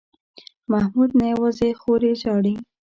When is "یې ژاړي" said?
2.07-2.55